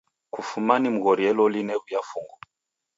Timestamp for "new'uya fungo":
1.67-2.35